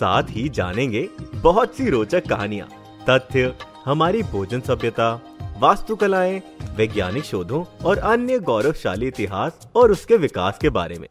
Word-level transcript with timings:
साथ 0.00 0.22
ही 0.30 0.48
जानेंगे 0.48 1.08
बहुत 1.34 1.74
सी 1.74 1.88
रोचक 1.90 2.28
कहानियाँ, 2.28 2.68
तथ्य, 3.10 3.54
हमारी 3.84 4.22
भोजन 4.22 4.60
सभ्यता, 4.60 5.08
वास्तुकलाएँ, 5.58 6.42
वैज्ञानिक 6.76 7.24
शोधों 7.24 7.64
और 7.84 7.98
अन्य 7.98 8.38
गौरवशाली 8.38 9.06
इतिहास 9.06 9.68
और 9.76 9.92
उसके 9.92 10.16
विकास 10.16 10.58
के 10.62 10.70
बारे 10.70 10.98
में। 10.98 11.08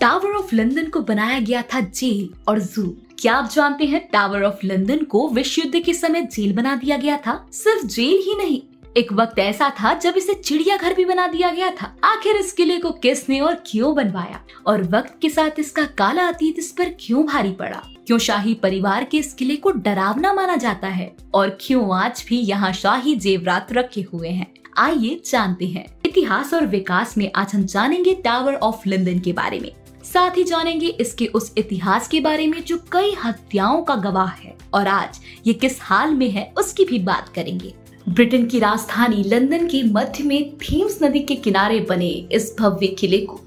टावर 0.00 0.30
ऑफ़ 0.30 0.54
लंदन 0.54 0.88
को 0.90 1.00
बनाया 1.00 1.40
गया 1.40 1.62
था 1.62 1.80
जेल 1.80 2.28
और 2.48 2.58
जू। 2.58 2.96
क्या 3.18 3.34
आप 3.34 3.50
जानते 3.50 3.84
हैं 3.84 4.08
टावर 4.12 4.42
ऑफ़ 4.42 4.66
लंदन 4.66 5.04
को 5.04 5.28
विश्व 5.28 5.62
युद्ध 5.62 5.84
के 5.84 5.94
समय 5.94 6.22
जेल 6.22 6.52
बना 6.56 6.74
दिया 6.76 6.96
गया 6.96 7.16
था? 7.16 7.46
सिर्फ़ 7.52 7.86
जेल 7.86 8.22
ही 8.26 8.34
नहीं 8.38 8.60
एक 8.98 9.12
वक्त 9.12 9.38
ऐसा 9.38 9.70
था 9.70 9.94
जब 9.94 10.14
इसे 10.16 10.34
चिड़ियाघर 10.34 10.94
भी 10.94 11.04
बना 11.04 11.26
दिया 11.26 11.50
गया 11.50 11.70
था। 11.70 11.96
आखिर 12.04 12.36
इस 12.36 12.52
किले 12.52 12.78
को 12.78 12.90
किसने 12.90 13.40
और 13.40 13.62
क्यों 13.66 13.94
बनवाया? 13.94 14.44
और 14.66 14.82
वक्त 14.82 15.18
के 15.22 15.28
साथ 15.28 15.58
इसका 15.58 15.84
काला 15.84 16.28
अतीत 16.28 16.58
इस 16.58 16.72
पर 16.72 16.94
क्यों 17.00 17.26
भारी 17.26 17.52
पड़ा? 17.52 17.82
क्यों 18.06 18.18
शाही 18.18 18.54
परिवार 18.54 19.04
के 19.04 19.18
इस 19.18 19.34
किले 19.34 19.56
को 19.56 19.70
डरावना 19.70 20.32
माना 20.32 20.56
जाता 20.56 20.88
है? 20.88 21.16
और 21.34 21.58
क्यों 21.60 21.98
आज 21.98 22.24
भी 22.28 22.36
यहाँ 22.36 22.72
शाही 22.72 23.16
जेवरात 23.16 23.72
रखे 23.72 24.06
हुए 24.12 24.28
हैं? 24.28 24.54
आइए 24.78 25.20
जानते 25.30 25.66
हैं। 25.66 25.86
इतिहास 26.06 26.54
और 26.54 26.66
विकास 26.66 27.18
में 27.18 27.30
आज 27.36 27.54
हम 27.54 27.64
जानेंगे 27.64 28.14
टावर 28.14 28.54
ऑफ़ 28.54 28.88
लंदन 28.88 29.18
के 29.18 29.32
बारे 29.32 29.60
में। 29.60 29.72
साथ 30.04 30.30
ही 30.30 30.44
जानेंगे 30.44 30.86
इसके 30.86 31.26
उस 31.26 31.52
इतिहास 31.58 32.08
के 32.08 32.20
बारे 32.20 32.46
में 32.46 32.64
जो 32.64 32.78
कई 32.92 33.16
हत्याओं 33.24 33.82
का 33.82 33.94
गवाह 33.94 34.30
है। 34.30 34.58
और 34.74 34.86
आज 34.86 35.20
ये 35.46 35.52
किस 35.52 35.78
हाल 35.82 36.14
में 36.14 36.30
है 36.30 36.52
उसकी 36.58 36.84
भी 36.84 36.98
बात 36.98 37.28
करेंगे। 37.28 37.74
ब्रिटेन 38.08 38.46
की 38.46 38.58
राजधानी 38.58 39.22
लंदन 39.26 39.66
के 39.66 39.82
मध्य 39.82 40.24
में 40.24 40.56
थीम्स 40.58 40.98
नदी 41.02 41.20
के 41.20 41.34
किनारे 41.34 41.80
बने 41.80 42.08
इस 42.32 42.54
भव्य 42.60 42.86
किले 42.86 43.18
को 43.18 43.40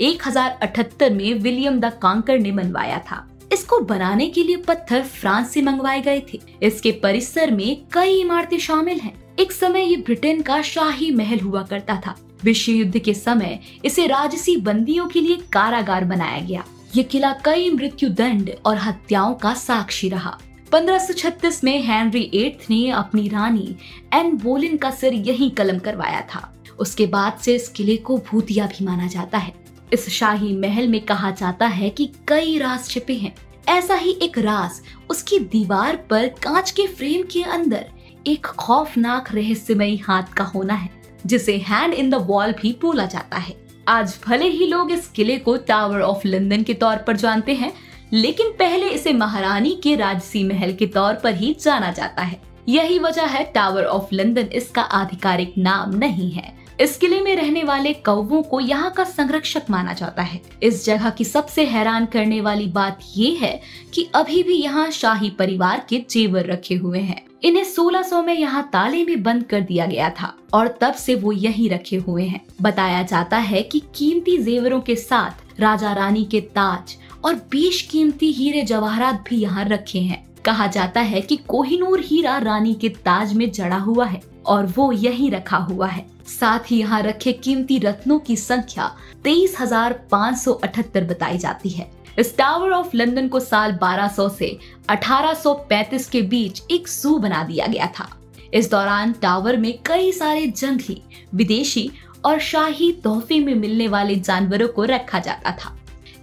1078 0.00 1.10
में 1.10 1.34
विलियम 1.34 1.78
द 1.80 1.92
कांकर 2.02 2.38
ने 2.38 2.52
बनवाया 2.52 2.98
था। 2.98 3.26
इसको 3.52 3.78
बनाने 3.80 4.28
के 4.28 4.44
लिए 4.44 4.56
पत्थर 4.56 5.02
फ्रांस 5.02 5.50
से 5.50 5.62
मंगवाए 5.62 6.00
गए 6.00 6.22
थे। 6.32 6.40
इसके 6.62 6.92
परिसर 6.92 7.50
में 7.50 7.84
कई 7.92 8.20
इमारतें 8.20 8.58
शामिल 8.58 9.00
हैं। 9.00 9.14
एक 9.40 9.52
समय 9.52 9.84
ये 9.84 9.96
ब्रिटेन 9.96 10.42
का 10.42 10.62
शाही 10.62 11.10
महल 11.10 11.40
हुआ 11.40 11.62
करता 11.62 12.00
था। 12.06 12.16
विश्व 12.44 12.72
युद्ध 12.72 12.98
के 12.98 13.14
समय 13.14 13.58
इसे 13.84 14.06
राजसी 14.06 14.56
बंदियों 14.56 15.08
के 15.08 15.20
लिए 15.20 15.36
कारागार 15.52 16.04
बनाया 16.04 16.40
गया। 16.40 16.64
ये 16.96 17.02
किला 17.02 17.32
कई 17.44 17.70
मृत्यु 17.70 18.08
दंड 18.08 18.50
और 18.66 18.78
हत्याओं 18.78 19.34
का 19.34 19.54
साक्षी 19.54 20.08
रहा। 20.08 20.38
1536 20.72 21.62
में 21.64 21.82
हेनरी 21.82 22.30
एट 22.34 22.62
ने 22.70 22.90
अपनी 22.90 23.28
रानी 23.28 23.74
एन 24.14 24.36
बोलिन 24.36 24.76
का 24.76 24.90
सिर 24.90 25.14
यही 25.14 25.48
कलम 25.50 25.78
करवाया 25.78 26.20
था। 26.34 26.52
उसके 26.78 27.06
बाद 27.06 27.38
से 27.38 27.54
इस 27.54 27.68
किले 27.68 27.96
को 27.96 28.16
भूतिया 28.30 28.66
भी 28.66 28.84
माना 28.84 29.06
जाता 29.06 29.38
है। 29.38 29.52
इस 29.92 30.08
शाही 30.08 30.56
महल 30.56 30.88
में 30.88 31.00
कहा 31.00 31.30
जाता 31.30 31.66
है 31.66 31.90
कि 31.90 32.10
कई 32.28 32.56
राज 32.58 32.88
छिपे 32.88 33.14
हैं। 33.14 33.34
ऐसा 33.68 33.94
ही 33.94 34.18
एक 34.22 34.38
राज 34.38 34.80
उसकी 35.10 35.38
दीवार 35.38 35.96
पर 36.10 36.28
कांच 36.42 36.70
के 36.70 36.86
फ्रेम 36.86 37.22
के 37.22 37.42
अंदर 37.42 37.86
एक 38.26 38.46
खौफनाक 38.46 39.32
रहस्यमयी 39.34 39.96
हाथ 39.96 40.32
का 40.36 40.44
होना 40.44 40.74
है, 40.74 40.90
जिसे 41.26 41.58
हैंड 41.58 41.94
इन 41.94 42.10
द 42.10 42.24
वॉल 42.26 42.52
भी 42.52 42.76
बोला 42.82 43.06
जाता 43.06 43.36
है। 43.36 43.56
आज 43.88 44.18
भले 44.26 44.48
ही 44.48 44.66
लोग 44.66 44.90
इस 44.92 45.08
किले 45.08 45.38
को 45.38 45.56
टावर 45.56 46.00
ऑफ़ 46.00 46.26
लंदन 46.26 46.62
के 46.62 46.74
तौर 46.74 46.96
पर 46.96 47.16
जानते 47.16 47.54
हैं 47.54 47.72
लेकिन 48.12 48.50
पहले 48.50 48.88
इसे 48.88 49.12
महारानी 49.12 49.70
के 49.82 49.94
राजसी 49.96 50.42
महल 50.44 50.72
के 50.72 50.86
तौर 50.86 51.14
पर 51.14 51.34
ही 51.34 51.54
जाना 51.60 51.92
जाता 51.92 52.22
है। 52.22 52.40
यही 52.68 52.98
वजह 52.98 53.26
है 53.26 53.44
टावर 53.44 53.84
ऑफ़ 53.84 54.14
लंदन 54.14 54.48
इसका 54.52 54.82
आधिकारिक 54.82 55.54
नाम 55.58 55.94
नहीं 55.94 56.30
है। 56.30 56.52
इस 56.80 56.96
किले 56.96 57.20
में 57.20 57.34
रहने 57.36 57.62
वाले 57.64 57.92
कौवों 57.92 58.42
को 58.42 58.60
यहाँ 58.60 58.90
का 58.90 59.04
संरक्षक 59.04 59.70
माना 59.70 59.92
जाता 59.92 60.22
है। 60.22 60.40
इस 60.62 60.84
जगह 60.84 61.10
की 61.10 61.24
सबसे 61.24 61.64
हैरान 61.64 62.06
करने 62.06 62.40
वाली 62.40 62.66
बात 62.66 63.00
ये 63.16 63.30
है 63.34 63.60
कि 63.94 64.08
अभी 64.14 64.42
भी 64.42 64.54
यहाँ 64.54 64.90
शाही 64.90 65.30
परिवार 65.30 65.86
के 65.88 66.04
जेवर 66.10 66.46
रखे 66.46 66.74
हुए 66.74 67.00
हैं। 67.00 67.22
इन्हें 67.42 67.64
1600 67.64 68.22
में 68.22 68.34
यहाँ 68.34 68.68
ताले 68.72 69.04
में 69.04 69.22
बंद 69.22 69.44
कर 69.44 69.60
दिया 69.60 69.86
गया 69.86 70.10
था 70.10 70.34
और 70.54 70.68
तब 70.80 70.94
से 70.94 71.14
वो 71.14 71.32
यही 71.32 71.68
रखे 71.68 71.96
हुए 71.96 72.24
हैं। 72.24 72.40
बताया 72.62 73.02
जाता 73.02 73.36
है 73.36 73.62
कि 73.62 73.82
कीमती 73.94 74.36
जेवरों 74.38 74.80
के 74.80 74.96
साथ 74.96 75.60
राजा 75.60 75.92
रानी 75.92 76.24
के 76.24 76.40
ताज 76.40 76.96
और 77.24 77.34
बेशकीमती 77.52 78.30
हीरे 78.32 78.62
जवाहरात 78.62 79.24
भी 79.28 79.36
यहाँ 79.36 79.64
रखे 79.64 79.98
हैं। 80.00 80.24
कहा 80.44 80.66
जाता 80.66 81.00
है 81.00 81.20
कि 81.20 81.36
कोहिनूर 81.48 82.00
हीरा 82.00 82.36
रानी 82.38 82.74
के 82.74 82.88
ताज 83.04 83.32
में 83.32 83.50
जड़ा 83.50 83.76
हुआ 83.78 84.06
है 84.06 84.20
और 84.46 84.66
वो 84.66 84.90
यही 84.92 85.28
रखा 85.30 85.56
हुआ 85.56 85.86
है। 85.86 86.04
साथ 86.28 86.70
ही 86.70 86.78
यहाँ 86.78 87.02
रखे 87.02 87.32
कीमती 87.32 87.78
रत्नों 87.78 88.18
की 88.18 88.36
संख्या 88.36 88.86
तेईस 89.24 89.56
हज़ार 89.60 89.92
पाँच 90.10 90.38
सौ 90.38 90.52
अठहत्तर 90.54 91.04
बताई 91.04 91.38
जाती 91.38 91.68
है। 91.68 91.90
इस 92.18 92.36
टावर 92.36 92.70
ऑफ़ 92.70 92.96
लंदन 92.96 93.28
को 93.28 93.40
साल 93.40 93.72
1200 93.74 94.28
से 94.28 94.56
1835 94.90 96.08
के 96.08 96.22
बीच 96.22 96.62
एक 96.70 96.88
जू 96.90 97.16
बना 97.18 97.42
दिया 97.44 97.66
गया 97.66 97.86
था। 97.98 98.08
इस 98.54 98.70
दौरान 98.70 99.12
टावर 99.12 99.56
में 99.56 99.72
कई 99.86 100.10
सारे 100.12 100.46
जंगली, 100.46 101.00
विदेशी 101.34 101.90
और 102.24 102.38
शाही 102.40 102.90
तोहफे 103.04 103.38
में 103.40 103.54
मिलने 103.54 103.88
वाले 103.88 104.16
जानवरों 104.16 104.68
को 104.68 104.84
रखा 104.84 105.18
जाता 105.18 105.50
था। 105.54 105.76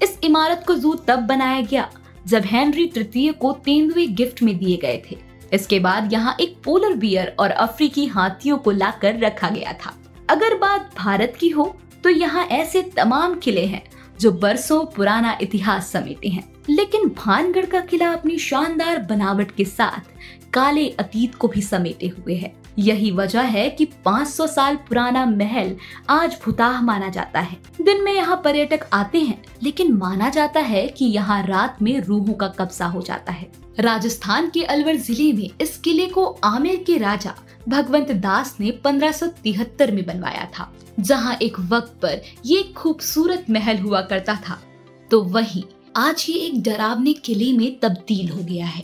इस 0.04 0.18
इमारत 0.24 0.64
को 0.68 0.76
जू 0.76 0.94
तब 1.08 1.20
बनाया 1.28 1.62
गया 1.62 1.90
जब 2.26 2.44
हेनरी 2.46 2.86
तृतीय 2.88 3.32
को 3.32 3.52
तेंदुए 3.66 4.06
गिफ्ट 4.08 4.42
में 4.44 4.58
दिए 4.58 4.78
गए 4.78 5.02
थे। 5.12 5.18
इसके 5.54 5.80
बाद 5.80 6.14
यहाँ 6.14 6.36
एक 6.40 6.56
पोलर 6.64 6.94
बियर 6.96 7.36
और 7.40 7.52
अफ्रीकी 7.52 8.06
हाथियों 8.08 8.58
को 8.58 8.72
लाकर 8.72 9.20
रखा 9.20 9.50
गया 9.50 9.74
था। 9.76 9.96
अगर 10.30 10.58
बात 10.58 10.92
भारत 10.98 11.34
की 11.40 11.50
हो 11.50 11.76
तो 12.04 12.10
यहाँ 12.10 12.46
ऐसे 12.48 12.82
तमाम 12.96 13.36
किले 13.36 13.66
हैं 13.66 13.82
जो 14.20 14.32
बरसों 14.34 14.84
पुराना 14.86 15.38
इतिहास 15.42 15.92
समेटे 15.92 16.28
हैं। 16.28 16.44
लेकिन 16.70 17.08
भानगढ़ 17.18 17.66
का 17.66 17.80
किला 17.82 18.12
अपनी 18.14 18.38
शानदार 18.40 18.98
बनावट 19.02 19.52
के 19.52 19.66
साथ 19.66 20.54
काले 20.54 20.88
अतीत 20.90 21.36
को 21.36 21.48
भी 21.48 21.62
समेटे 21.62 22.08
हुए 22.10 22.36
है। 22.36 22.54
यही 22.80 23.12
वजह 23.12 23.42
है 23.42 23.70
कि 23.70 23.86
500 24.06 24.48
साल 24.48 24.76
पुराना 24.88 25.26
महल 25.26 25.76
आज 26.10 26.38
भूताह 26.44 26.82
माना 26.82 27.10
जाता 27.10 27.40
है। 27.40 27.58
दिन 27.82 28.04
में 28.04 28.12
यहाँ 28.14 28.36
पर्यटक 28.44 28.88
आते 28.94 29.20
हैं, 29.20 29.42
लेकिन 29.64 29.94
माना 29.94 30.30
जाता 30.30 30.60
है 30.62 30.88
कि 30.88 31.06
यहाँ 31.08 31.42
रात 31.48 31.82
में 31.82 32.00
रूहों 32.00 32.34
का 32.34 32.48
कब्जा 32.50 32.86
हो 32.86 33.02
जाता 33.02 33.32
है। 33.32 33.52
राजस्थान 33.80 34.50
के 34.50 34.64
अलवर 34.66 34.96
ज़िले 34.98 35.32
में 35.34 35.50
इस 35.62 35.78
किले 35.78 36.06
को 36.08 36.26
आमेर 36.46 36.84
के 36.88 36.98
राजा 36.98 37.34
भगवंत 37.68 38.12
दास 38.14 38.56
ने 38.60 38.72
1573 38.78 39.92
में 39.92 40.06
बनवाया 40.06 40.46
था, 40.54 40.72
जहाँ 41.00 41.38
एक 41.38 41.60
वक्त 41.62 42.00
पर 42.02 42.22
ये 42.46 42.62
खूबसूरत 42.78 43.46
महल 43.50 43.78
हुआ 43.78 44.02
करता 44.04 44.36
था। 44.48 44.60
तो 45.10 45.22
वही 45.26 45.64
आज 45.98 46.26
ये 46.30 46.36
एक 46.38 46.62
डरावने 46.64 47.14
किले 47.16 47.52
में 47.54 47.80
तब्दील 47.80 48.30
हो 48.30 48.44
गया 48.44 48.66
है। 48.66 48.84